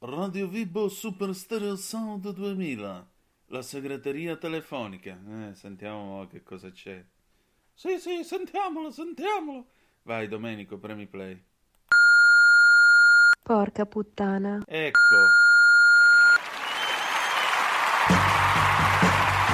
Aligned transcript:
Radio 0.00 0.46
Vibo 0.46 0.88
Super 0.88 1.34
Stereo 1.34 1.74
Sound 1.74 2.32
2000. 2.32 3.06
La 3.48 3.62
segreteria 3.62 4.36
telefonica. 4.36 5.18
Eh, 5.28 5.54
sentiamo 5.54 6.24
che 6.30 6.44
cosa 6.44 6.70
c'è. 6.70 7.04
Sì, 7.74 7.98
sì, 7.98 8.22
sentiamolo, 8.22 8.92
sentiamolo. 8.92 9.64
Vai, 10.04 10.28
Domenico, 10.28 10.78
premi 10.78 11.06
play. 11.06 11.36
Porca 13.42 13.86
puttana. 13.86 14.62
Ecco. 14.68 15.16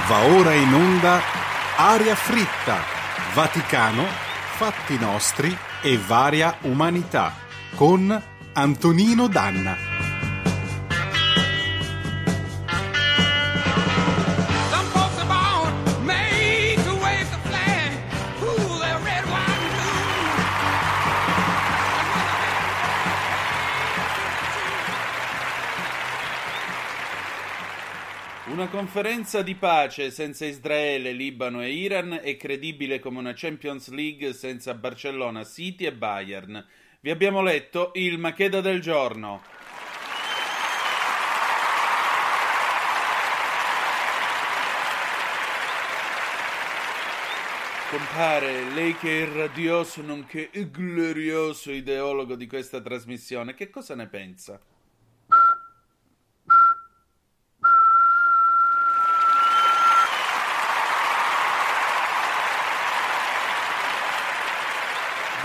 Va 0.07 0.25
ora 0.27 0.53
in 0.53 0.71
onda 0.71 1.21
Aria 1.77 2.13
fritta, 2.13 2.81
Vaticano, 3.33 4.03
fatti 4.03 4.99
nostri 4.99 5.51
e 5.81 5.97
varia 5.97 6.55
umanità 6.61 7.33
con 7.75 8.23
Antonino 8.53 9.27
Danna. 9.27 9.94
Una 28.47 28.67
conferenza 28.67 29.41
di 29.41 29.55
pace 29.55 30.11
senza 30.11 30.45
Israele, 30.45 31.13
Libano 31.13 31.63
e 31.63 31.71
Iran 31.71 32.19
è 32.21 32.37
credibile 32.37 32.99
come 32.99 33.17
una 33.17 33.33
Champions 33.33 33.89
League 33.89 34.33
senza 34.33 34.75
Barcellona, 34.75 35.43
City 35.43 35.85
e 35.85 35.91
Bayern. 35.91 36.63
Vi 36.99 37.09
abbiamo 37.09 37.41
letto 37.41 37.89
il 37.95 38.19
Macheda 38.19 38.61
del 38.61 38.81
giorno. 38.81 39.41
Compare, 47.89 48.69
lei 48.75 48.95
che 48.95 49.23
è 49.23 49.27
radioso 49.27 50.03
nonché 50.03 50.51
glorioso 50.69 51.71
ideologo 51.71 52.35
di 52.35 52.45
questa 52.45 52.79
trasmissione, 52.79 53.55
che 53.55 53.71
cosa 53.71 53.95
ne 53.95 54.05
pensa? 54.05 54.59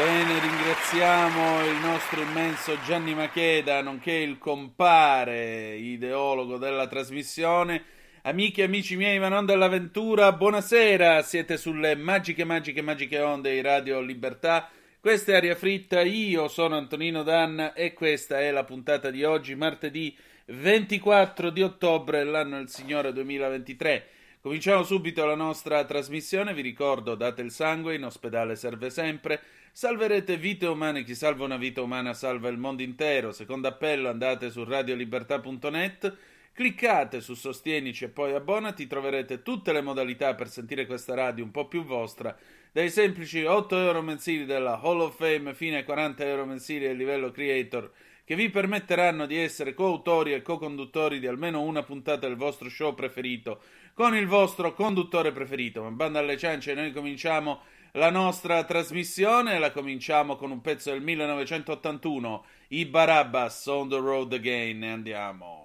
Bene, 0.00 0.38
ringraziamo 0.38 1.62
il 1.66 1.76
nostro 2.10 2.28
immenso 2.28 2.76
Gianni 2.84 3.14
Macheda, 3.14 3.82
nonché 3.82 4.10
il 4.10 4.36
compare 4.38 5.76
ideologo 5.76 6.56
della 6.56 6.88
trasmissione. 6.88 7.84
Amiche 8.22 8.62
e 8.62 8.64
amici 8.64 8.96
miei, 8.96 9.20
ma 9.20 9.28
non 9.28 9.46
dell'avventura, 9.46 10.32
buonasera, 10.32 11.22
siete 11.22 11.56
sulle 11.56 11.94
magiche, 11.94 12.42
magiche, 12.42 12.82
magiche 12.82 13.20
onde 13.20 13.52
di 13.52 13.60
Radio 13.60 14.00
Libertà. 14.00 14.68
Questa 14.98 15.30
è 15.30 15.36
Aria 15.36 15.54
Fritta, 15.54 16.00
io 16.00 16.48
sono 16.48 16.76
Antonino 16.76 17.22
Danna 17.22 17.74
e 17.74 17.92
questa 17.92 18.40
è 18.40 18.50
la 18.50 18.64
puntata 18.64 19.10
di 19.10 19.22
oggi, 19.22 19.54
martedì 19.54 20.16
24 20.46 21.50
di 21.50 21.62
ottobre, 21.62 22.24
l'anno 22.24 22.56
del 22.56 22.70
Signore 22.70 23.12
2023. 23.12 24.06
Cominciamo 24.40 24.82
subito 24.82 25.24
la 25.26 25.36
nostra 25.36 25.84
trasmissione, 25.84 26.54
vi 26.54 26.62
ricordo, 26.62 27.14
date 27.14 27.42
il 27.42 27.52
sangue, 27.52 27.94
in 27.94 28.04
ospedale 28.04 28.56
serve 28.56 28.90
sempre, 28.90 29.40
salverete 29.72 30.36
vite 30.36 30.66
umane, 30.66 31.04
chi 31.04 31.14
salva 31.14 31.44
una 31.44 31.56
vita 31.56 31.82
umana 31.82 32.12
salva 32.14 32.48
il 32.48 32.58
mondo 32.58 32.82
intero, 32.82 33.32
secondo 33.32 33.68
appello 33.68 34.08
andate 34.08 34.50
su 34.50 34.64
radiolibertà.net, 34.64 36.16
cliccate 36.52 37.20
su 37.20 37.34
Sostienici 37.34 38.04
e 38.04 38.08
poi 38.08 38.34
abbonati, 38.34 38.86
troverete 38.86 39.42
tutte 39.42 39.72
le 39.72 39.80
modalità 39.80 40.34
per 40.34 40.48
sentire 40.48 40.86
questa 40.86 41.14
radio 41.14 41.44
un 41.44 41.50
po' 41.50 41.68
più 41.68 41.84
vostra, 41.84 42.36
dai 42.72 42.90
semplici 42.90 43.42
8 43.44 43.76
euro 43.78 44.02
mensili 44.02 44.44
della 44.44 44.80
Hall 44.80 45.00
of 45.00 45.16
Fame 45.16 45.54
fino 45.54 45.76
ai 45.76 45.84
40 45.84 46.24
euro 46.24 46.44
mensili 46.44 46.86
del 46.86 46.96
livello 46.96 47.30
Creator, 47.30 47.90
che 48.24 48.36
vi 48.36 48.48
permetteranno 48.48 49.26
di 49.26 49.36
essere 49.36 49.74
coautori 49.74 50.32
e 50.32 50.42
co-conduttori 50.42 51.18
di 51.18 51.26
almeno 51.26 51.62
una 51.62 51.82
puntata 51.82 52.28
del 52.28 52.36
vostro 52.36 52.68
show 52.68 52.94
preferito, 52.94 53.60
con 53.92 54.14
il 54.14 54.26
vostro 54.26 54.72
conduttore 54.72 55.32
preferito. 55.32 55.82
Ma 55.82 55.90
banda 55.90 56.20
alle 56.20 56.36
ciance, 56.36 56.72
noi 56.74 56.92
cominciamo 56.92 57.62
la 57.92 58.10
nostra 58.10 58.64
trasmissione, 58.64 59.58
la 59.58 59.72
cominciamo 59.72 60.36
con 60.36 60.50
un 60.50 60.60
pezzo 60.60 60.90
del 60.90 61.02
1981, 61.02 62.44
i 62.68 62.86
Barabbas 62.86 63.66
on 63.66 63.88
the 63.88 63.98
road 63.98 64.32
again, 64.32 64.82
andiamo. 64.82 65.59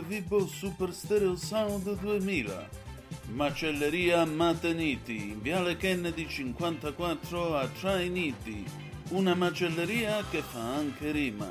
Vibo 0.00 0.46
Super 0.46 0.92
Stereo 0.92 1.36
Sound 1.36 1.98
2000. 2.00 2.68
Macelleria 3.32 4.24
Mateniti, 4.24 5.30
in 5.30 5.40
Viale 5.40 5.76
Kennedy 5.76 6.28
54 6.28 7.56
a 7.56 7.68
Trainiti. 7.68 8.64
Una 9.10 9.34
macelleria 9.34 10.24
che 10.30 10.42
fa 10.42 10.74
anche 10.74 11.10
rima. 11.10 11.48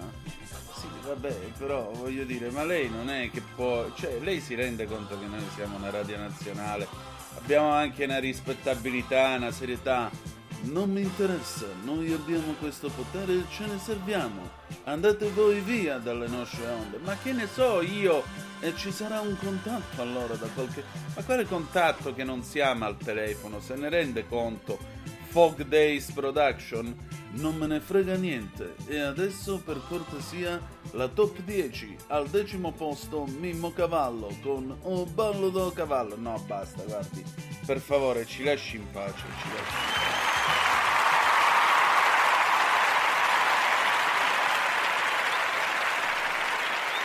Sì, 0.73 0.87
vabbè, 1.03 1.33
però 1.57 1.91
voglio 1.91 2.23
dire, 2.23 2.49
ma 2.49 2.63
lei 2.63 2.89
non 2.89 3.09
è 3.09 3.29
che 3.29 3.41
può... 3.55 3.91
Cioè, 3.93 4.19
lei 4.21 4.39
si 4.39 4.55
rende 4.55 4.85
conto 4.85 5.19
che 5.19 5.25
noi 5.25 5.43
siamo 5.55 5.77
una 5.77 5.89
radio 5.89 6.17
nazionale, 6.17 6.87
abbiamo 7.37 7.71
anche 7.71 8.05
una 8.05 8.19
rispettabilità, 8.19 9.35
una 9.35 9.51
serietà. 9.51 10.09
Non 10.61 10.91
mi 10.91 11.01
interessa, 11.01 11.65
noi 11.83 12.11
abbiamo 12.11 12.53
questo 12.59 12.89
potere 12.89 13.33
e 13.33 13.43
ce 13.49 13.65
ne 13.65 13.79
serviamo. 13.79 14.41
Andate 14.83 15.29
voi 15.29 15.61
via 15.61 15.97
dalle 15.97 16.27
nostre 16.27 16.67
onde. 16.67 16.97
Ma 16.97 17.15
che 17.17 17.31
ne 17.31 17.47
so 17.47 17.81
io? 17.81 18.23
E 18.59 18.75
ci 18.75 18.91
sarà 18.91 19.21
un 19.21 19.37
contatto 19.39 20.01
allora 20.01 20.35
da 20.35 20.47
qualche... 20.47 20.83
Ma 21.15 21.23
quale 21.23 21.45
contatto 21.45 22.13
che 22.13 22.25
non 22.25 22.43
siamo 22.43 22.85
al 22.85 22.97
telefono? 22.97 23.61
Se 23.61 23.75
ne 23.75 23.87
rende 23.87 24.27
conto? 24.27 24.77
Fog 25.29 25.63
Days 25.63 26.11
Production? 26.11 26.93
Non 27.31 27.55
me 27.55 27.65
ne 27.65 27.79
frega 27.79 28.15
niente. 28.15 28.75
E 28.85 28.99
adesso 28.99 29.61
per 29.63 29.81
cortesia 29.87 30.61
la 30.91 31.07
top 31.07 31.39
10. 31.39 31.95
Al 32.07 32.27
decimo 32.27 32.73
posto 32.73 33.25
Mimmo 33.25 33.71
Cavallo 33.71 34.35
con 34.41 34.75
Oh 34.81 35.05
ballo 35.05 35.49
do 35.49 35.71
cavallo. 35.71 36.17
No, 36.17 36.37
basta, 36.45 36.83
guardi. 36.83 37.23
Per 37.65 37.79
favore, 37.79 38.25
ci 38.25 38.43
lasci 38.43 38.75
in 38.75 38.91
pace, 38.91 39.23
ci 39.41 39.47
lasci. 39.53 40.28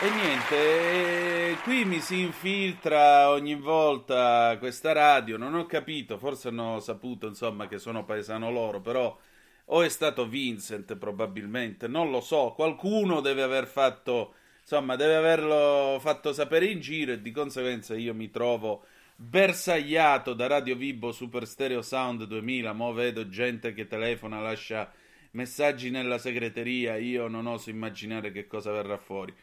E 0.04 0.10
niente, 0.10 1.52
eh, 1.52 1.56
qui 1.62 1.86
mi 1.86 1.98
si 1.98 2.20
infiltra 2.20 3.30
ogni 3.30 3.54
volta 3.54 4.54
questa 4.58 4.92
radio, 4.92 5.38
non 5.38 5.54
ho 5.54 5.64
capito, 5.64 6.18
forse 6.18 6.48
hanno 6.48 6.78
saputo 6.80 7.26
insomma 7.26 7.66
che 7.68 7.78
sono 7.78 8.04
paesano 8.04 8.50
loro, 8.50 8.82
però 8.82 9.18
o 9.64 9.82
è 9.82 9.88
stato 9.88 10.28
Vincent 10.28 10.96
probabilmente, 10.96 11.88
non 11.88 12.10
lo 12.10 12.20
so, 12.20 12.52
qualcuno 12.54 13.22
deve 13.22 13.40
aver 13.40 13.66
fatto, 13.66 14.34
insomma, 14.60 14.94
deve 14.96 15.16
averlo 15.16 15.96
fatto 16.00 16.34
sapere 16.34 16.66
in 16.66 16.80
giro 16.80 17.12
e 17.12 17.22
di 17.22 17.30
conseguenza 17.30 17.96
io 17.96 18.12
mi 18.12 18.28
trovo 18.30 18.84
bersagliato 19.16 20.34
da 20.34 20.46
Radio 20.46 20.76
Vibo 20.76 21.12
Super 21.12 21.46
Stereo 21.46 21.80
Sound 21.80 22.24
2000, 22.24 22.74
mo 22.74 22.92
vedo 22.92 23.26
gente 23.30 23.72
che 23.72 23.86
telefona, 23.86 24.38
lascia 24.38 24.92
messaggi 25.30 25.88
nella 25.88 26.18
segreteria, 26.18 26.96
io 26.96 27.26
non 27.26 27.46
oso 27.46 27.70
immaginare 27.70 28.32
che 28.32 28.46
cosa 28.46 28.70
verrà 28.70 28.98
fuori. 28.98 29.34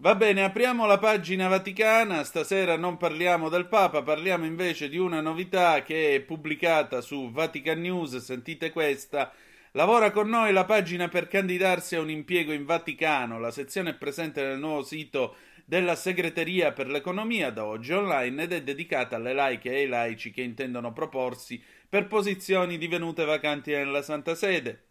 Va 0.00 0.14
bene, 0.14 0.44
apriamo 0.44 0.86
la 0.86 0.96
pagina 0.96 1.48
vaticana. 1.48 2.22
Stasera 2.22 2.76
non 2.76 2.96
parliamo 2.98 3.48
del 3.48 3.66
Papa, 3.66 4.00
parliamo 4.00 4.44
invece 4.46 4.88
di 4.88 4.96
una 4.96 5.20
novità 5.20 5.82
che 5.82 6.14
è 6.14 6.20
pubblicata 6.20 7.00
su 7.00 7.32
Vatican 7.32 7.80
News. 7.80 8.18
Sentite 8.18 8.70
questa. 8.70 9.32
Lavora 9.72 10.12
con 10.12 10.28
noi 10.28 10.52
la 10.52 10.64
pagina 10.64 11.08
per 11.08 11.26
candidarsi 11.26 11.96
a 11.96 12.00
un 12.00 12.10
impiego 12.10 12.52
in 12.52 12.64
Vaticano. 12.64 13.40
La 13.40 13.50
sezione 13.50 13.90
è 13.90 13.94
presente 13.94 14.40
nel 14.40 14.60
nuovo 14.60 14.84
sito 14.84 15.34
della 15.64 15.96
Segreteria 15.96 16.70
per 16.70 16.86
l'Economia 16.86 17.50
da 17.50 17.64
oggi 17.64 17.92
online 17.92 18.44
ed 18.44 18.52
è 18.52 18.62
dedicata 18.62 19.16
alle 19.16 19.32
laiche 19.32 19.72
e 19.72 19.80
ai 19.80 19.88
laici 19.88 20.30
che 20.30 20.42
intendono 20.42 20.92
proporsi 20.92 21.60
per 21.88 22.06
posizioni 22.06 22.78
divenute 22.78 23.24
vacanti 23.24 23.72
nella 23.72 24.02
Santa 24.02 24.36
Sede. 24.36 24.84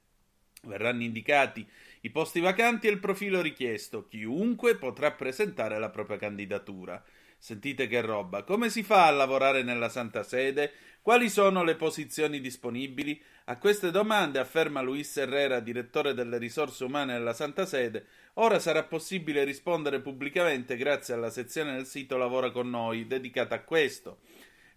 Verranno 0.63 1.03
indicati 1.03 1.65
i 2.01 2.09
posti 2.09 2.39
vacanti 2.39 2.87
e 2.87 2.91
il 2.91 2.99
profilo 2.99 3.41
richiesto. 3.41 4.07
Chiunque 4.07 4.75
potrà 4.75 5.11
presentare 5.11 5.79
la 5.79 5.89
propria 5.89 6.17
candidatura. 6.17 7.03
Sentite 7.39 7.87
che 7.87 8.01
roba. 8.01 8.43
Come 8.43 8.69
si 8.69 8.83
fa 8.83 9.07
a 9.07 9.11
lavorare 9.11 9.61
nella 9.61 9.89
Santa 9.89 10.23
Sede? 10.23 10.71
Quali 11.01 11.29
sono 11.29 11.63
le 11.63 11.75
posizioni 11.75 12.41
disponibili? 12.41 13.21
A 13.45 13.57
queste 13.57 13.91
domande, 13.91 14.39
afferma 14.39 14.81
Luis 14.81 15.15
Herrera, 15.15 15.61
direttore 15.61 16.13
delle 16.13 16.37
risorse 16.37 16.83
umane 16.83 17.13
della 17.13 17.33
Santa 17.33 17.65
Sede, 17.65 18.05
ora 18.33 18.59
sarà 18.59 18.83
possibile 18.83 19.45
rispondere 19.45 20.01
pubblicamente 20.01 20.75
grazie 20.75 21.13
alla 21.13 21.29
sezione 21.29 21.75
del 21.75 21.85
sito 21.85 22.17
Lavora 22.17 22.51
con 22.51 22.69
noi, 22.69 23.07
dedicata 23.07 23.55
a 23.55 23.61
questo. 23.61 24.19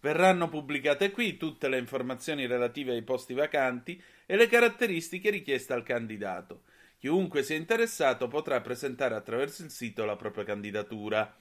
Verranno 0.00 0.48
pubblicate 0.48 1.10
qui 1.10 1.36
tutte 1.36 1.68
le 1.68 1.78
informazioni 1.78 2.46
relative 2.46 2.92
ai 2.92 3.02
posti 3.02 3.34
vacanti 3.34 4.00
e 4.24 4.36
le 4.36 4.46
caratteristiche 4.46 5.30
richieste 5.30 5.72
al 5.72 5.82
candidato. 5.82 6.62
Chiunque 7.00 7.42
sia 7.42 7.56
interessato 7.56 8.28
potrà 8.28 8.60
presentare 8.60 9.14
attraverso 9.14 9.62
il 9.62 9.70
sito 9.70 10.04
la 10.04 10.16
propria 10.16 10.44
candidatura. 10.44 11.34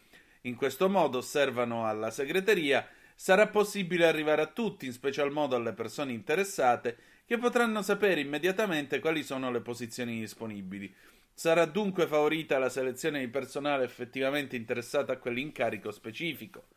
In 0.43 0.55
questo 0.55 0.87
modo, 0.87 1.17
osservano 1.17 1.85
alla 1.85 2.11
segreteria, 2.11 2.87
sarà 3.13 3.45
possibile 3.47 4.07
arrivare 4.07 4.41
a 4.41 4.45
tutti, 4.45 4.85
in 4.85 4.93
special 4.93 5.33
modo 5.33 5.57
alle 5.57 5.73
persone 5.73 6.13
interessate, 6.13 6.95
che 7.25 7.37
potranno 7.37 7.81
sapere 7.81 8.21
immediatamente 8.21 8.99
quali 8.99 9.21
sono 9.21 9.51
le 9.51 9.59
posizioni 9.59 10.17
disponibili. 10.17 10.95
Sarà 11.33 11.65
dunque 11.65 12.07
favorita 12.07 12.57
la 12.57 12.69
selezione 12.69 13.19
di 13.19 13.27
personale 13.27 13.83
effettivamente 13.83 14.55
interessato 14.55 15.11
a 15.11 15.17
quell'incarico 15.17 15.91
specifico. 15.91 16.67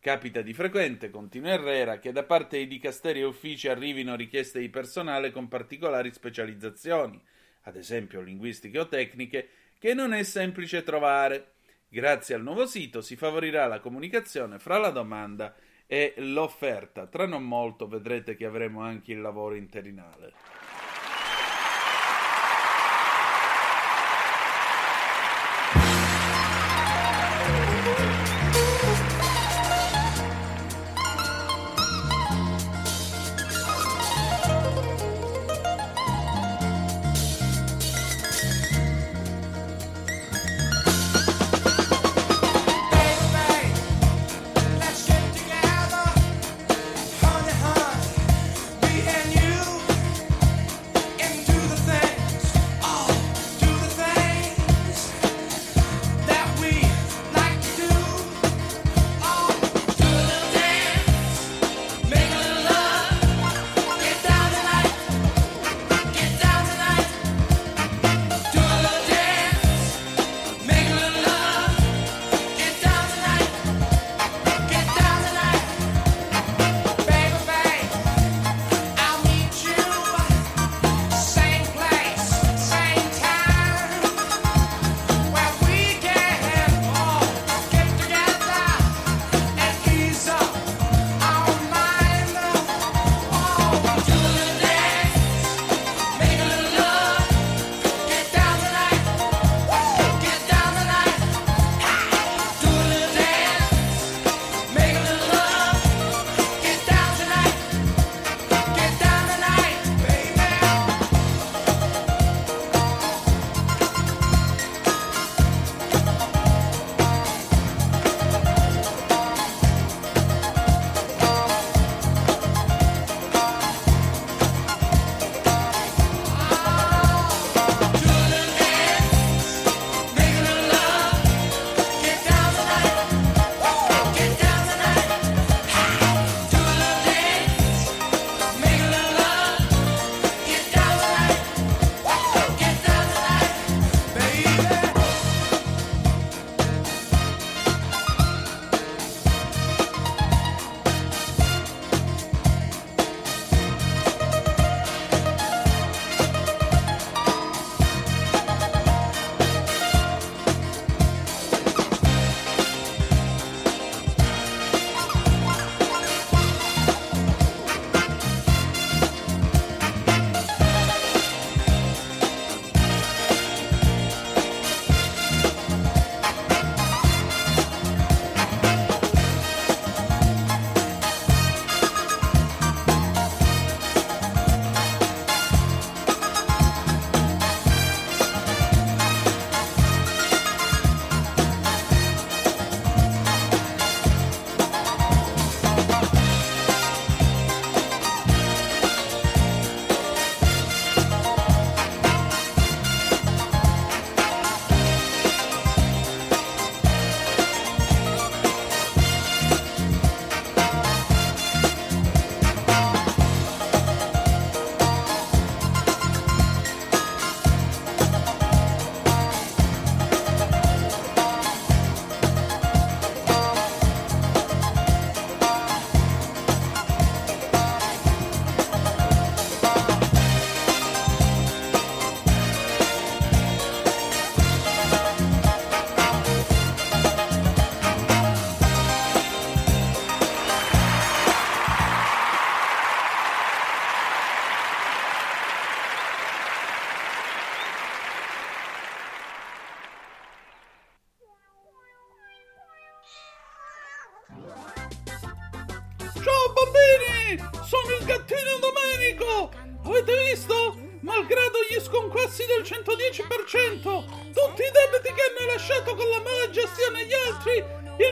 Capita 0.00 0.42
di 0.42 0.52
frequente, 0.52 1.08
continua 1.08 1.52
Herrera, 1.52 2.00
che 2.00 2.10
da 2.10 2.24
parte 2.24 2.56
dei 2.56 2.66
dicasteri 2.66 3.20
e 3.20 3.24
uffici 3.24 3.68
arrivino 3.68 4.16
richieste 4.16 4.58
di 4.58 4.70
personale 4.70 5.30
con 5.30 5.46
particolari 5.46 6.12
specializzazioni 6.12 7.22
ad 7.64 7.76
esempio 7.76 8.20
linguistiche 8.20 8.78
o 8.78 8.88
tecniche, 8.88 9.48
che 9.78 9.94
non 9.94 10.14
è 10.14 10.22
semplice 10.22 10.82
trovare. 10.82 11.52
Grazie 11.88 12.34
al 12.34 12.42
nuovo 12.42 12.66
sito 12.66 13.00
si 13.00 13.16
favorirà 13.16 13.66
la 13.66 13.80
comunicazione 13.80 14.58
fra 14.58 14.78
la 14.78 14.90
domanda 14.90 15.54
e 15.86 16.14
l'offerta. 16.16 17.06
Tra 17.06 17.26
non 17.26 17.44
molto 17.44 17.86
vedrete 17.86 18.34
che 18.34 18.46
avremo 18.46 18.80
anche 18.80 19.12
il 19.12 19.20
lavoro 19.20 19.54
interinale. 19.54 20.32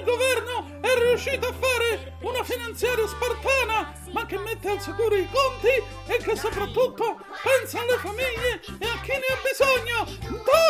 Il 0.03 0.05
governo 0.05 0.81
è 0.81 0.99
riuscito 0.99 1.47
a 1.47 1.53
fare 1.53 2.17
una 2.23 2.43
finanziaria 2.43 3.07
spartana, 3.07 3.95
ma 4.11 4.27
che 4.27 4.37
mette 4.39 4.69
al 4.69 4.81
sicuro 4.81 5.15
i 5.15 5.29
conti 5.31 5.69
e 6.07 6.17
che 6.17 6.37
soprattutto 6.37 7.21
pensa 7.43 7.81
alle 7.81 7.99
famiglie 7.99 8.61
e 8.79 8.87
a 8.87 9.01
chi 9.01 9.13
ne 9.13 9.27
ha 9.31 9.39
bisogno. 9.43 10.43
Da! 10.45 10.63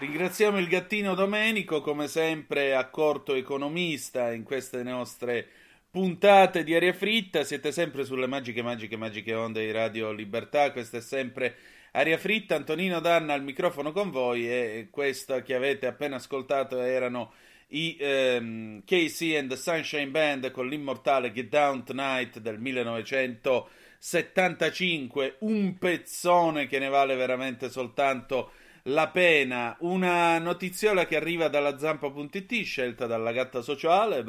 Ringraziamo 0.00 0.58
il 0.58 0.66
gattino 0.66 1.14
Domenico, 1.14 1.82
come 1.82 2.08
sempre 2.08 2.74
accorto 2.74 3.34
economista 3.34 4.32
in 4.32 4.44
queste 4.44 4.82
nostre 4.82 5.46
puntate 5.90 6.62
di 6.64 6.74
aria 6.74 6.92
fritta. 6.92 7.44
Siete 7.44 7.72
sempre 7.72 8.04
sulle 8.04 8.26
magiche, 8.26 8.62
magiche, 8.62 8.96
magiche 8.96 9.34
onde 9.34 9.64
di 9.64 9.72
Radio 9.72 10.12
Libertà. 10.12 10.72
Questa 10.72 10.98
è 10.98 11.00
sempre 11.00 11.56
aria 11.92 12.18
fritta. 12.18 12.54
Antonino 12.54 13.00
Danna 13.00 13.32
al 13.34 13.42
microfono 13.42 13.90
con 13.92 14.10
voi 14.10 14.48
e 14.48 14.88
questa 14.90 15.42
che 15.42 15.54
avete 15.54 15.86
appena 15.86 16.16
ascoltato 16.16 16.80
erano 16.80 17.32
i 17.68 17.96
ehm, 17.98 18.82
Casey 18.84 19.36
and 19.36 19.48
the 19.48 19.56
Sunshine 19.56 20.08
Band 20.08 20.50
con 20.50 20.68
l'immortale 20.68 21.32
Get 21.32 21.48
Down 21.48 21.84
Tonight 21.84 22.38
del 22.38 22.58
1975. 22.58 25.36
Un 25.40 25.78
pezzone 25.78 26.66
che 26.66 26.78
ne 26.78 26.88
vale 26.88 27.14
veramente 27.14 27.70
soltanto 27.70 28.52
la 28.84 29.08
pena, 29.08 29.76
una 29.80 30.38
notiziola 30.38 31.06
che 31.06 31.16
arriva 31.16 31.48
dalla 31.48 31.78
zampa.it, 31.78 32.62
scelta 32.62 33.06
dalla 33.06 33.32
gatta 33.32 33.60
sociale. 33.60 34.22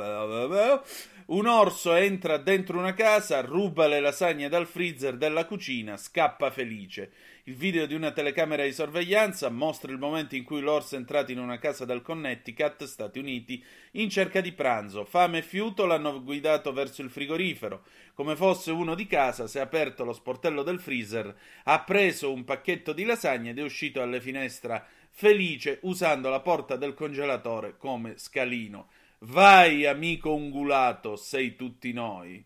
Un 1.27 1.45
orso 1.45 1.93
entra 1.93 2.37
dentro 2.37 2.77
una 2.79 2.93
casa, 2.93 3.41
ruba 3.41 3.87
le 3.87 3.99
lasagne 3.99 4.49
dal 4.49 4.65
freezer 4.65 5.17
della 5.17 5.45
cucina, 5.45 5.95
scappa 5.95 6.49
felice. 6.49 7.11
Il 7.43 7.55
video 7.55 7.85
di 7.85 7.93
una 7.93 8.11
telecamera 8.11 8.63
di 8.63 8.73
sorveglianza 8.73 9.49
mostra 9.49 9.91
il 9.91 9.99
momento 9.99 10.35
in 10.35 10.43
cui 10.43 10.61
l'orso 10.61 10.95
è 10.95 10.97
entrato 10.97 11.31
in 11.31 11.39
una 11.39 11.59
casa 11.59 11.85
del 11.85 12.01
Connecticut, 12.01 12.83
Stati 12.85 13.19
Uniti, 13.19 13.63
in 13.91 14.09
cerca 14.09 14.41
di 14.41 14.51
pranzo. 14.51 15.05
Fame 15.05 15.39
e 15.39 15.43
fiuto 15.43 15.85
l'hanno 15.85 16.23
guidato 16.23 16.73
verso 16.73 17.01
il 17.01 17.09
frigorifero. 17.09 17.83
Come 18.13 18.35
fosse 18.35 18.71
uno 18.71 18.95
di 18.95 19.05
casa, 19.05 19.47
si 19.47 19.57
è 19.57 19.61
aperto 19.61 20.03
lo 20.03 20.13
sportello 20.13 20.63
del 20.63 20.79
freezer, 20.79 21.33
ha 21.65 21.81
preso 21.81 22.33
un 22.33 22.43
pacchetto 22.43 22.93
di 22.93 23.03
lasagne 23.03 23.51
ed 23.51 23.59
è 23.59 23.63
uscito 23.63 24.01
alle 24.01 24.19
finestre 24.19 24.83
felice 25.11 25.79
usando 25.81 26.29
la 26.29 26.39
porta 26.39 26.77
del 26.77 26.93
congelatore 26.93 27.77
come 27.77 28.17
scalino. 28.17 28.87
Vai, 29.23 29.85
amico 29.85 30.33
ungulato, 30.33 31.15
sei 31.15 31.55
tutti 31.55 31.93
noi. 31.93 32.43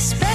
respect. 0.00 0.29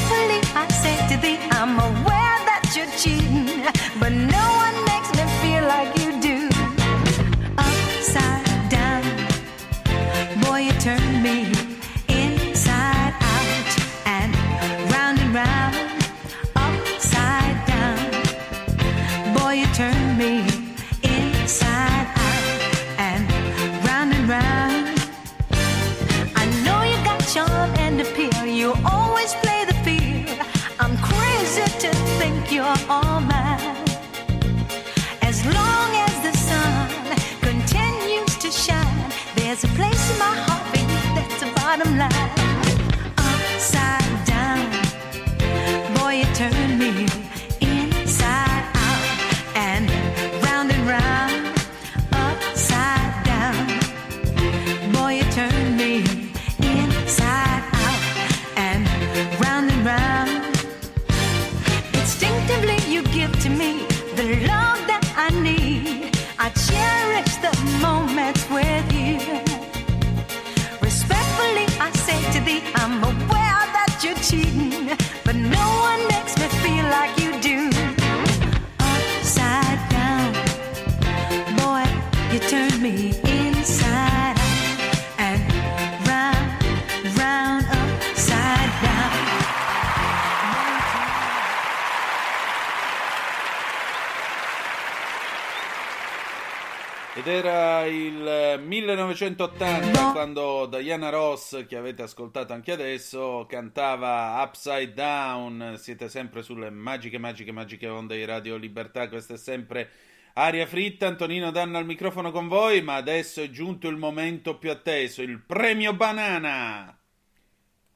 1980 98.76 100.12
quando 100.12 100.66
Diana 100.66 101.08
Ross, 101.08 101.66
che 101.66 101.78
avete 101.78 102.02
ascoltato 102.02 102.52
anche 102.52 102.74
adesso, 102.74 103.46
cantava 103.48 104.44
Upside 104.44 104.94
Down. 104.94 105.76
Siete 105.78 106.10
sempre 106.10 106.42
sulle 106.42 106.70
magiche, 106.70 107.18
magiche, 107.18 107.54
magiche 107.54 107.88
onde 107.88 108.18
di 108.18 108.26
Radio 108.26 108.58
Libertà. 108.58 109.08
Questa 109.08 109.36
è 109.36 109.38
sempre 109.38 109.90
aria 110.34 110.66
fritta. 110.66 111.08
Antonino 111.08 111.52
Danna 111.52 111.78
al 111.78 111.86
microfono 111.86 112.32
con 112.32 112.50
voi, 112.50 112.82
ma 112.82 112.96
adesso 112.96 113.42
è 113.42 113.50
giunto 113.50 113.88
il 113.88 113.96
momento 113.96 114.58
più 114.58 114.72
atteso, 114.72 115.22
il 115.22 115.40
premio 115.40 115.94
banana. 115.94 117.00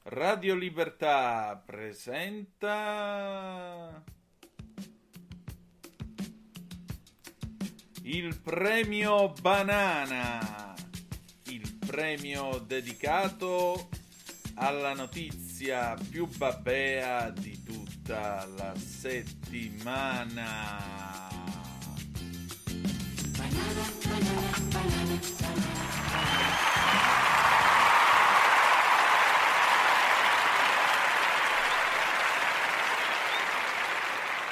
Radio 0.04 0.56
Libertà 0.56 1.62
presenta 1.66 3.10
il 8.10 8.40
premio 8.42 9.34
banana, 9.40 10.74
il 11.60 11.76
premio 11.76 12.64
dedicato 12.66 13.90
alla 14.56 14.94
notizia 14.94 15.98
più 16.10 16.26
babbea 16.28 17.30
di 17.32 17.62
tutta 17.64 18.48
la 18.56 18.74
settimana. 18.76 20.38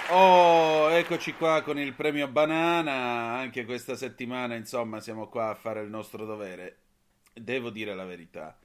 Oh, 0.10 0.90
eccoci 0.92 1.34
qua 1.34 1.62
con 1.62 1.80
il 1.80 1.94
premio 1.94 2.28
Banana. 2.28 3.38
Anche 3.38 3.66
questa 3.66 3.96
settimana, 3.96 4.56
insomma, 4.56 5.00
siamo 5.00 5.28
qua 5.28 5.50
a 5.50 5.56
fare 5.56 5.82
il 5.82 5.90
nostro 5.90 6.26
dovere. 6.26 6.87
Devo 7.40 7.70
dire 7.70 7.96
la 7.96 8.06
verità. 8.06 8.58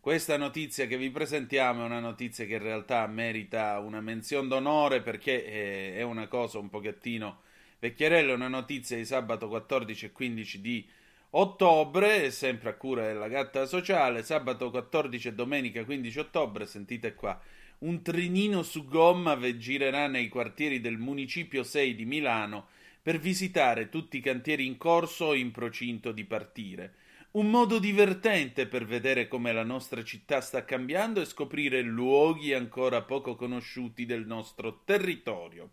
Questa 0.00 0.36
notizia 0.36 0.86
che 0.86 0.98
vi 0.98 1.10
presentiamo 1.10 1.82
è 1.82 1.86
una 1.86 2.00
notizia 2.00 2.44
che 2.44 2.54
in 2.54 2.62
realtà 2.62 3.06
merita 3.06 3.78
una 3.78 4.00
menzione 4.00 4.48
d'onore 4.48 5.00
perché 5.00 5.44
è, 5.44 5.96
è 5.96 6.02
una 6.02 6.28
cosa 6.28 6.58
un 6.58 6.68
pochettino 6.68 7.40
vecchierella, 7.78 8.32
è 8.32 8.34
una 8.34 8.48
notizia 8.48 8.96
di 8.96 9.04
sabato 9.06 9.48
14 9.48 10.06
e 10.06 10.12
15 10.12 10.60
di 10.60 10.86
ottobre, 11.30 12.30
sempre 12.30 12.70
a 12.70 12.74
cura 12.74 13.06
della 13.06 13.28
gatta 13.28 13.66
sociale, 13.66 14.22
sabato 14.22 14.70
14 14.70 15.28
e 15.28 15.32
domenica 15.32 15.84
15 15.84 16.18
ottobre, 16.18 16.66
sentite 16.66 17.14
qua, 17.14 17.40
un 17.78 18.02
trenino 18.02 18.62
su 18.62 18.86
gomma 18.86 19.34
ve 19.34 19.56
girerà 19.56 20.06
nei 20.06 20.28
quartieri 20.28 20.80
del 20.80 20.98
Municipio 20.98 21.62
6 21.62 21.94
di 21.94 22.04
Milano 22.04 22.68
per 23.02 23.18
visitare 23.18 23.88
tutti 23.88 24.18
i 24.18 24.20
cantieri 24.20 24.66
in 24.66 24.76
corso 24.76 25.26
o 25.26 25.34
in 25.34 25.50
procinto 25.50 26.12
di 26.12 26.24
partire. 26.24 26.94
Un 27.34 27.50
modo 27.50 27.80
divertente 27.80 28.68
per 28.68 28.84
vedere 28.84 29.26
come 29.26 29.52
la 29.52 29.64
nostra 29.64 30.04
città 30.04 30.40
sta 30.40 30.64
cambiando 30.64 31.20
e 31.20 31.24
scoprire 31.24 31.82
luoghi 31.82 32.52
ancora 32.52 33.02
poco 33.02 33.34
conosciuti 33.34 34.06
del 34.06 34.24
nostro 34.24 34.82
territorio. 34.84 35.70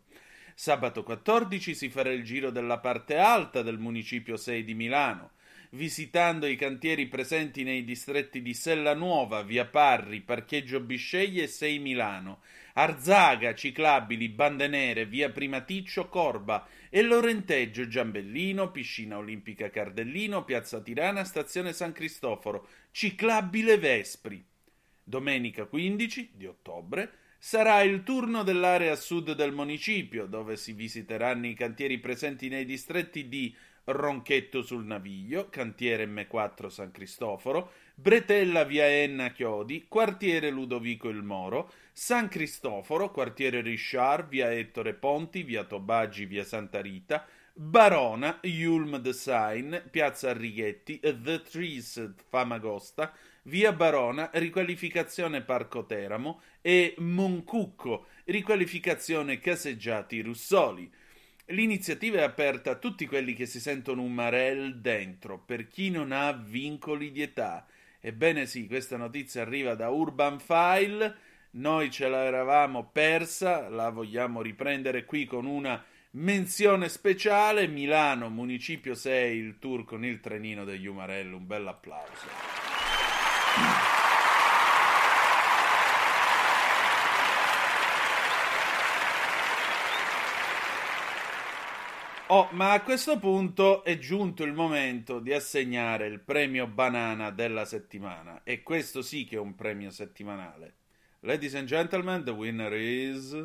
Sabato 0.56 1.04
14 1.04 1.76
si 1.76 1.90
farà 1.90 2.12
il 2.12 2.24
giro 2.24 2.50
della 2.50 2.80
parte 2.80 3.18
alta 3.18 3.62
del 3.62 3.78
Municipio 3.78 4.38
6 4.38 4.64
di 4.64 4.74
Milano, 4.74 5.34
visitando 5.72 6.48
i 6.48 6.56
cantieri 6.56 7.08
presenti 7.08 7.64
nei 7.64 7.84
distretti 7.84 8.42
di 8.42 8.54
Sella 8.54 8.94
Nuova, 8.94 9.42
Via 9.44 9.66
Parri, 9.66 10.22
Parcheggio 10.22 10.80
Bisceglie 10.82 11.44
e 11.44 11.48
6 11.48 11.80
Milano, 11.80 12.42
Arzaga, 12.74 13.54
Ciclabili, 13.54 14.30
Bande 14.30 14.68
Nere, 14.68 15.06
Via 15.06 15.30
Primaticcio, 15.30 16.08
Corba 16.08 16.68
e 16.90 17.02
Lorenteggio, 17.02 17.88
Giambellino, 17.88 18.72
Piscina 18.72 19.18
Olimpica 19.18 19.70
Cardellino, 19.70 20.44
Piazza 20.44 20.82
Tirana, 20.82 21.24
Stazione 21.24 21.74
San 21.74 21.94
Cristoforo, 21.94 22.68
Ciclabile 22.92 23.78
Vespri. 23.78 24.44
Domenica 25.04 25.66
15 25.66 26.32
di 26.36 26.46
ottobre 26.46 27.12
sarà 27.38 27.82
il 27.82 28.04
turno 28.04 28.44
dell'area 28.44 28.96
sud 28.96 29.34
del 29.34 29.52
municipio, 29.52 30.26
dove 30.26 30.58
si 30.58 30.74
visiteranno 30.74 31.48
i 31.48 31.56
cantieri 31.56 31.98
presenti 31.98 32.50
nei 32.50 32.66
distretti 32.66 33.28
di 33.28 33.54
Ronchetto 33.86 34.62
sul 34.62 34.86
Naviglio, 34.86 35.50
cantiere 35.50 36.06
M4 36.06 36.68
San 36.68 36.92
Cristoforo, 36.92 37.72
Bretella 37.96 38.64
via 38.64 38.86
Enna 38.86 39.32
Chiodi, 39.32 39.86
quartiere 39.88 40.50
Ludovico 40.50 41.10
il 41.10 41.24
Moro, 41.24 41.72
San 41.92 42.28
Cristoforo, 42.28 43.12
quartiere 43.12 43.62
Richard, 43.62 44.28
via 44.30 44.52
Ettore 44.52 44.94
Ponti, 44.94 45.44
via 45.44 45.64
Tobaggi, 45.64 46.26
via 46.26 46.44
Santa 46.44 46.82
Rita, 46.82 47.26
Barona, 47.54 48.40
Yulm 48.44 48.98
de 48.98 49.14
Sain, 49.14 49.84
piazza 49.92 50.32
Righetti, 50.34 51.00
The 51.00 51.42
Trees 51.42 52.14
Famagosta, 52.30 53.14
via 53.44 53.74
Barona, 53.74 54.30
riqualificazione 54.34 55.42
Parco 55.42 55.86
Teramo 55.86 56.42
e 56.62 56.96
Moncucco, 57.00 58.06
riqualificazione 58.26 59.40
Caseggiati 59.40 60.22
Russoli. 60.22 60.92
L'iniziativa 61.52 62.20
è 62.20 62.24
aperta 62.24 62.72
a 62.72 62.76
tutti 62.76 63.06
quelli 63.06 63.34
che 63.34 63.46
si 63.46 63.60
sentono 63.60 64.02
un 64.02 64.14
marel 64.14 64.80
dentro, 64.80 65.38
per 65.38 65.68
chi 65.68 65.90
non 65.90 66.14
ha 66.14 66.32
vincoli 66.32 67.12
di 67.12 67.22
età. 67.22 67.66
Ebbene 68.00 68.46
sì, 68.46 68.68
questa 68.68 68.96
notizia 68.96 69.42
arriva 69.42 69.76
da 69.76 69.90
Urban 69.90 70.40
File, 70.40 71.14
noi 71.52 71.92
ce 71.92 72.08
l'eravamo 72.08 72.90
persa, 72.90 73.68
la 73.68 73.90
vogliamo 73.90 74.42
riprendere 74.42 75.04
qui 75.04 75.26
con 75.26 75.46
una 75.46 75.84
menzione 76.12 76.88
speciale, 76.88 77.68
Milano, 77.68 78.30
Municipio 78.30 78.96
6, 78.96 79.38
il 79.38 79.60
tour 79.60 79.84
con 79.84 80.06
il 80.06 80.22
trenino 80.22 80.64
degli 80.64 80.88
Umarello, 80.88 81.36
un 81.36 81.48
bel 81.48 81.68
applauso. 81.68 82.71
Oh, 92.34 92.48
ma 92.52 92.72
a 92.72 92.82
questo 92.82 93.20
punto 93.20 93.84
è 93.84 93.98
giunto 93.98 94.46
il 94.46 94.54
momento 94.54 95.20
di 95.20 95.34
assegnare 95.34 96.08
il 96.08 96.22
premio 96.22 96.66
banana 96.66 97.30
della 97.30 97.66
settimana. 97.66 98.44
E 98.46 98.64
questo 98.64 99.02
sì 99.02 99.26
che 99.26 99.36
è 99.36 99.40
un 99.40 99.54
premio 99.54 99.90
settimanale. 99.90 100.76
Ladies 101.24 101.56
and 101.56 101.68
gentlemen, 101.68 102.24
the 102.24 102.32
winner 102.32 102.72
is. 102.72 103.38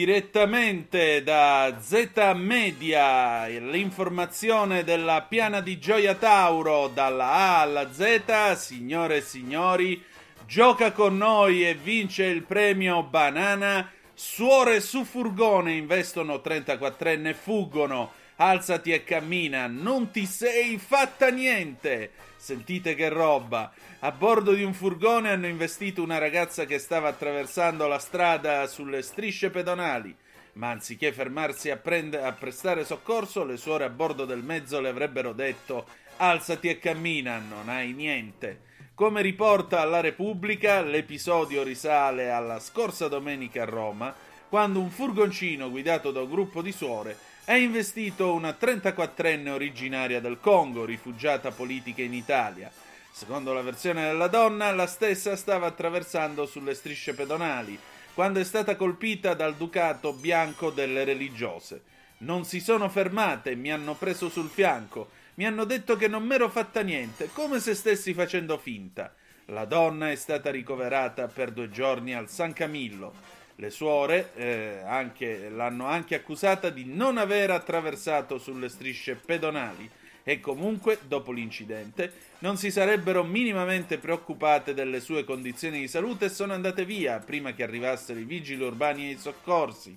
Direttamente 0.00 1.22
da 1.22 1.76
Z 1.78 2.32
Media, 2.34 3.46
l'informazione 3.48 4.82
della 4.82 5.26
piana 5.28 5.60
di 5.60 5.78
Gioia 5.78 6.14
Tauro, 6.14 6.88
dalla 6.88 7.30
A 7.30 7.60
alla 7.60 7.92
Z, 7.92 8.54
signore 8.56 9.16
e 9.16 9.20
signori, 9.20 10.02
gioca 10.46 10.92
con 10.92 11.18
noi 11.18 11.68
e 11.68 11.74
vince 11.74 12.24
il 12.24 12.44
premio 12.44 13.02
Banana. 13.02 13.92
Suore 14.14 14.80
su 14.80 15.04
furgone 15.04 15.74
investono 15.74 16.36
34enne 16.36 17.26
e 17.26 17.34
fuggono. 17.34 18.12
Alzati 18.36 18.92
e 18.92 19.04
cammina, 19.04 19.66
non 19.66 20.10
ti 20.10 20.24
sei 20.24 20.78
fatta 20.78 21.28
niente. 21.28 22.10
Sentite 22.40 22.94
che 22.94 23.10
roba. 23.10 23.70
A 23.98 24.12
bordo 24.12 24.54
di 24.54 24.62
un 24.62 24.72
furgone 24.72 25.28
hanno 25.28 25.46
investito 25.46 26.02
una 26.02 26.16
ragazza 26.16 26.64
che 26.64 26.78
stava 26.78 27.08
attraversando 27.08 27.86
la 27.86 27.98
strada 27.98 28.66
sulle 28.66 29.02
strisce 29.02 29.50
pedonali. 29.50 30.16
Ma 30.54 30.70
anziché 30.70 31.12
fermarsi 31.12 31.68
a, 31.68 31.76
prend- 31.76 32.14
a 32.14 32.32
prestare 32.32 32.86
soccorso, 32.86 33.44
le 33.44 33.58
suore 33.58 33.84
a 33.84 33.90
bordo 33.90 34.24
del 34.24 34.42
mezzo 34.42 34.80
le 34.80 34.88
avrebbero 34.88 35.34
detto: 35.34 35.86
Alzati 36.16 36.68
e 36.68 36.78
cammina, 36.78 37.36
non 37.36 37.68
hai 37.68 37.92
niente. 37.92 38.62
Come 38.94 39.20
riporta 39.20 39.84
la 39.84 40.00
Repubblica, 40.00 40.80
l'episodio 40.80 41.62
risale 41.62 42.30
alla 42.30 42.58
scorsa 42.58 43.06
domenica 43.06 43.62
a 43.62 43.66
Roma, 43.66 44.14
quando 44.48 44.80
un 44.80 44.88
furgoncino 44.88 45.68
guidato 45.68 46.10
da 46.10 46.22
un 46.22 46.30
gruppo 46.30 46.62
di 46.62 46.72
suore 46.72 47.29
ha 47.50 47.56
investito 47.56 48.32
una 48.32 48.50
34enne 48.50 49.48
originaria 49.48 50.20
del 50.20 50.38
Congo, 50.38 50.84
rifugiata 50.84 51.50
politica 51.50 52.00
in 52.00 52.14
Italia. 52.14 52.70
Secondo 53.10 53.52
la 53.52 53.60
versione 53.60 54.04
della 54.04 54.28
donna, 54.28 54.72
la 54.72 54.86
stessa 54.86 55.34
stava 55.34 55.66
attraversando 55.66 56.46
sulle 56.46 56.74
strisce 56.74 57.12
pedonali 57.12 57.76
quando 58.14 58.38
è 58.38 58.44
stata 58.44 58.76
colpita 58.76 59.34
dal 59.34 59.56
ducato 59.56 60.12
bianco 60.12 60.70
delle 60.70 61.02
religiose. 61.02 61.82
Non 62.18 62.44
si 62.44 62.60
sono 62.60 62.88
fermate, 62.88 63.56
mi 63.56 63.72
hanno 63.72 63.94
preso 63.94 64.28
sul 64.28 64.48
fianco, 64.48 65.10
mi 65.34 65.44
hanno 65.44 65.64
detto 65.64 65.96
che 65.96 66.06
non 66.06 66.22
m'ero 66.22 66.50
fatta 66.50 66.82
niente, 66.82 67.30
come 67.32 67.58
se 67.58 67.74
stessi 67.74 68.14
facendo 68.14 68.58
finta. 68.58 69.12
La 69.46 69.64
donna 69.64 70.12
è 70.12 70.14
stata 70.14 70.52
ricoverata 70.52 71.26
per 71.26 71.50
due 71.50 71.68
giorni 71.68 72.14
al 72.14 72.28
San 72.28 72.52
Camillo. 72.52 73.39
Le 73.60 73.68
suore 73.68 74.30
eh, 74.36 74.80
anche- 74.86 75.50
l'hanno 75.50 75.84
anche 75.84 76.14
accusata 76.14 76.70
di 76.70 76.86
non 76.86 77.18
aver 77.18 77.50
attraversato 77.50 78.38
sulle 78.38 78.70
strisce 78.70 79.16
pedonali 79.16 79.86
e 80.22 80.40
comunque, 80.40 80.98
dopo 81.06 81.30
l'incidente, 81.30 82.10
non 82.38 82.56
si 82.56 82.70
sarebbero 82.70 83.22
minimamente 83.22 83.98
preoccupate 83.98 84.72
delle 84.72 85.00
sue 85.00 85.24
condizioni 85.24 85.80
di 85.80 85.88
salute 85.88 86.24
e 86.24 86.30
sono 86.30 86.54
andate 86.54 86.86
via 86.86 87.18
prima 87.18 87.52
che 87.52 87.62
arrivassero 87.62 88.18
i 88.18 88.24
vigili 88.24 88.64
urbani 88.64 89.08
e 89.08 89.12
i 89.12 89.18
soccorsi. 89.18 89.94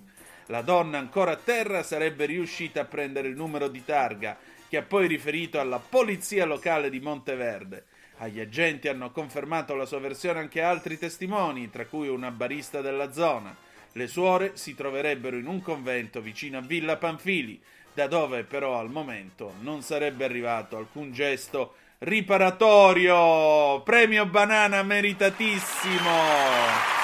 La 0.48 0.60
donna 0.60 0.98
ancora 0.98 1.30
a 1.30 1.40
terra 1.42 1.82
sarebbe 1.82 2.26
riuscita 2.26 2.82
a 2.82 2.84
prendere 2.84 3.28
il 3.28 3.36
numero 3.36 3.68
di 3.68 3.82
targa, 3.82 4.36
che 4.68 4.76
ha 4.76 4.82
poi 4.82 5.06
riferito 5.06 5.58
alla 5.58 5.78
polizia 5.78 6.44
locale 6.44 6.90
di 6.90 7.00
Monteverde. 7.00 7.86
Agli 8.24 8.40
agenti 8.40 8.88
hanno 8.88 9.10
confermato 9.10 9.74
la 9.74 9.84
sua 9.84 9.98
versione 9.98 10.38
anche 10.38 10.62
altri 10.62 10.98
testimoni, 10.98 11.68
tra 11.68 11.84
cui 11.84 12.08
una 12.08 12.30
barista 12.30 12.80
della 12.80 13.12
zona. 13.12 13.54
Le 13.92 14.06
suore 14.06 14.52
si 14.54 14.74
troverebbero 14.74 15.36
in 15.36 15.46
un 15.46 15.60
convento 15.60 16.22
vicino 16.22 16.56
a 16.56 16.62
Villa 16.62 16.96
Panfili, 16.96 17.60
da 17.92 18.06
dove 18.06 18.44
però 18.44 18.78
al 18.78 18.90
momento 18.90 19.52
non 19.60 19.82
sarebbe 19.82 20.24
arrivato 20.24 20.78
alcun 20.78 21.12
gesto 21.12 21.74
riparatorio. 21.98 23.82
Premio 23.82 24.24
banana 24.24 24.82
meritatissimo. 24.82 27.03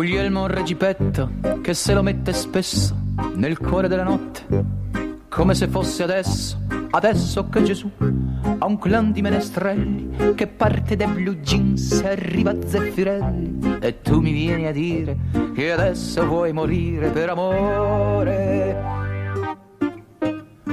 Guglielmo 0.00 0.46
Regipetto 0.46 1.30
che 1.60 1.74
se 1.74 1.92
lo 1.92 2.02
mette 2.02 2.32
spesso 2.32 2.96
nel 3.34 3.58
cuore 3.58 3.86
della 3.86 4.02
notte, 4.02 4.46
come 5.28 5.54
se 5.54 5.68
fosse 5.68 6.02
adesso, 6.04 6.58
adesso 6.92 7.50
che 7.50 7.62
Gesù 7.62 7.90
ha 7.98 8.64
un 8.64 8.78
clan 8.78 9.12
di 9.12 9.20
menestrelli 9.20 10.32
che 10.34 10.46
parte 10.46 10.96
dai 10.96 11.06
blue 11.06 11.40
jeans 11.40 12.00
e 12.00 12.12
arriva 12.12 12.52
a 12.52 12.56
Zeffirelli 12.64 13.76
e 13.78 14.00
tu 14.00 14.20
mi 14.20 14.32
vieni 14.32 14.66
a 14.68 14.72
dire 14.72 15.18
che 15.54 15.70
adesso 15.70 16.24
vuoi 16.24 16.54
morire 16.54 17.10
per 17.10 17.28
amore. 17.28 18.82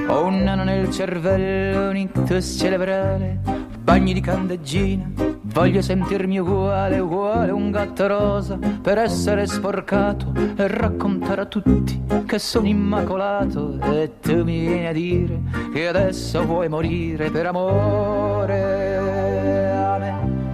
Ho 0.08 0.26
un 0.26 0.42
nano 0.42 0.64
nel 0.64 0.90
cervello, 0.90 1.90
un 1.90 1.98
ictus 1.98 2.56
cerebrale, 2.58 3.42
bagni 3.82 4.14
di 4.14 4.22
candeggina, 4.22 5.12
voglio 5.54 5.82
sentirmi 5.82 6.40
uguale, 6.40 7.00
uguale 7.00 7.52
un 7.52 7.72
gatto 7.72 8.08
rosa, 8.08 8.58
per 8.82 8.98
essere 8.98 9.48
sporcato 9.48 10.32
e 10.56 10.68
raccontare 10.68 11.42
a 11.42 11.46
tutti 11.46 12.04
che 12.26 12.40
sono 12.40 12.68
immacolato 12.68 13.80
e 13.82 14.20
tu 14.20 14.44
mi 14.44 14.60
vieni 14.60 14.88
a 14.88 14.94
dire 14.94 15.42
che 15.74 15.88
adesso 15.88 16.46
vuoi 16.46 16.70
morire 16.70 17.30
per 17.30 17.46
amore. 17.48 18.96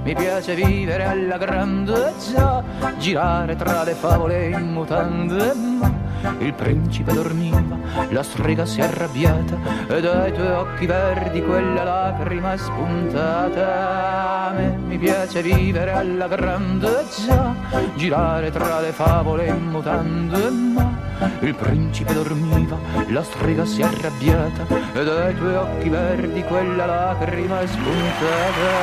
Mi 0.04 0.16
piace 0.16 0.54
vivere 0.54 1.06
alla 1.06 1.38
grande 1.38 2.12
già, 2.32 2.62
girare 2.98 3.56
tra 3.56 3.84
le 3.84 3.94
favole 3.94 4.50
in 4.50 4.74
mutande, 4.74 5.54
ma 5.54 6.03
il 6.40 6.54
principe 6.54 7.14
dormiva, 7.14 7.62
la 8.10 8.24
strega 8.24 8.66
si 8.66 8.80
è 8.80 8.84
arrabbiata 8.84 9.58
e 9.88 10.02
dai 10.02 10.32
tuoi 10.34 10.52
occhi 10.52 10.86
verdi 10.86 11.42
quella 11.42 11.84
lacrima 11.84 12.54
è 12.54 12.58
spuntata. 12.58 14.48
A 14.48 14.52
me 14.54 14.78
mi 14.88 14.98
piace 14.98 15.42
vivere 15.42 15.92
alla 15.92 16.28
grande 16.28 17.06
già, 17.26 17.54
girare 17.96 18.52
tra 18.52 18.80
le 18.80 18.92
favole 18.92 19.48
in 19.48 19.70
mutande, 19.70 20.50
ma 20.50 20.92
il 21.40 21.56
principe 21.56 22.14
dormiva, 22.14 22.78
la 23.08 23.24
strega 23.24 23.66
si 23.66 23.82
è 23.82 23.86
arrabbiata 23.86 24.66
e 24.94 25.04
dai 25.04 25.36
tuoi 25.36 25.56
occhi 25.56 25.90
verdi 25.90 26.42
quella 26.44 26.86
lacrima 26.86 27.62
è 27.62 27.68
spuntata. 27.68 28.74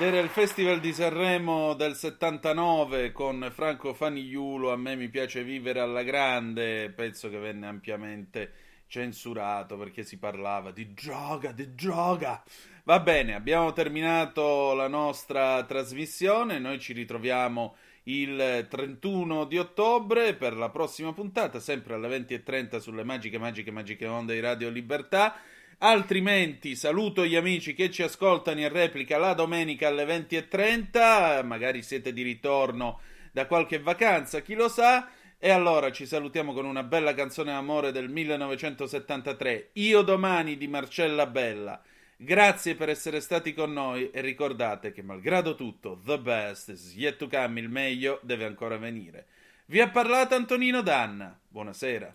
Ed 0.00 0.06
era 0.06 0.20
il 0.20 0.30
Festival 0.30 0.80
di 0.80 0.94
Sanremo 0.94 1.74
del 1.74 1.94
79 1.94 3.12
con 3.12 3.50
Franco 3.52 3.92
Fanigliulo, 3.92 4.72
A 4.72 4.76
me 4.78 4.96
mi 4.96 5.10
piace 5.10 5.44
vivere 5.44 5.78
alla 5.78 6.02
grande, 6.02 6.88
pezzo 6.88 7.28
che 7.28 7.36
venne 7.36 7.66
ampiamente 7.66 8.50
censurato 8.86 9.76
perché 9.76 10.02
si 10.02 10.16
parlava 10.16 10.70
di 10.70 10.94
droga, 10.94 11.52
di 11.52 11.74
droga. 11.74 12.42
Va 12.84 12.98
bene, 13.00 13.34
abbiamo 13.34 13.74
terminato 13.74 14.72
la 14.72 14.88
nostra 14.88 15.62
trasmissione, 15.64 16.58
noi 16.58 16.80
ci 16.80 16.94
ritroviamo 16.94 17.76
il 18.04 18.68
31 18.70 19.44
di 19.44 19.58
ottobre 19.58 20.32
per 20.32 20.56
la 20.56 20.70
prossima 20.70 21.12
puntata, 21.12 21.60
sempre 21.60 21.92
alle 21.92 22.08
20.30 22.08 22.78
sulle 22.78 23.04
magiche, 23.04 23.36
magiche, 23.36 23.70
magiche 23.70 24.06
onde 24.06 24.32
di 24.32 24.40
Radio 24.40 24.70
Libertà. 24.70 25.34
Altrimenti 25.82 26.76
saluto 26.76 27.24
gli 27.24 27.36
amici 27.36 27.72
che 27.72 27.90
ci 27.90 28.02
ascoltano 28.02 28.60
in 28.60 28.68
replica 28.68 29.16
la 29.16 29.32
domenica 29.32 29.88
alle 29.88 30.04
20.30, 30.04 31.42
magari 31.42 31.80
siete 31.82 32.12
di 32.12 32.20
ritorno 32.20 33.00
da 33.32 33.46
qualche 33.46 33.78
vacanza, 33.78 34.40
chi 34.40 34.52
lo 34.52 34.68
sa. 34.68 35.08
E 35.38 35.48
allora 35.48 35.90
ci 35.90 36.04
salutiamo 36.04 36.52
con 36.52 36.66
una 36.66 36.82
bella 36.82 37.14
canzone 37.14 37.52
d'amore 37.52 37.92
del 37.92 38.10
1973, 38.10 39.70
Io 39.74 40.02
domani 40.02 40.58
di 40.58 40.68
Marcella 40.68 41.24
Bella. 41.24 41.82
Grazie 42.14 42.74
per 42.74 42.90
essere 42.90 43.20
stati 43.20 43.54
con 43.54 43.72
noi 43.72 44.10
e 44.10 44.20
ricordate 44.20 44.92
che 44.92 45.00
malgrado 45.00 45.54
tutto, 45.54 45.98
the 46.04 46.18
best 46.18 46.68
is 46.68 46.94
yet 46.94 47.16
to 47.16 47.26
come, 47.26 47.58
il 47.58 47.70
meglio 47.70 48.20
deve 48.22 48.44
ancora 48.44 48.76
venire. 48.76 49.28
Vi 49.64 49.80
ha 49.80 49.88
parlato 49.88 50.34
Antonino 50.34 50.82
Danna. 50.82 51.40
Buonasera. 51.48 52.14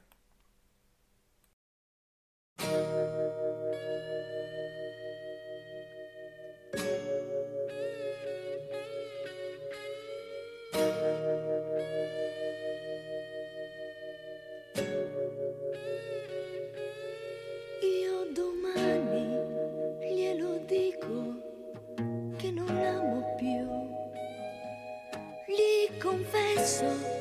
Domani 18.36 19.24
glielo 20.14 20.58
dico 20.66 21.36
che 22.36 22.52
non 22.52 22.66
l'amo 22.66 23.34
più. 23.38 23.66
Gli 25.48 25.98
confesso 25.98 27.15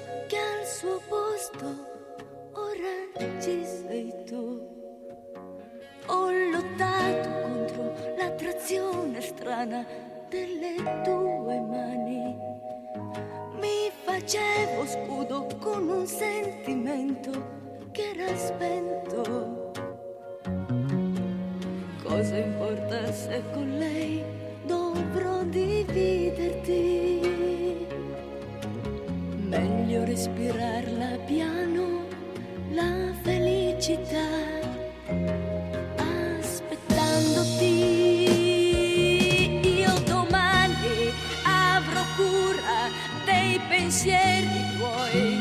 pensieri 43.95 44.77
tuoi. 44.77 45.39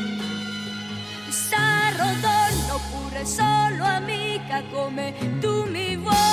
Sarò 1.29 2.05
donna 2.21 2.75
oppure 2.75 3.25
solo 3.25 3.83
amica 3.83 4.61
come 4.71 5.13
tu 5.41 5.65
mi 5.69 5.95
vuoi. 5.97 6.32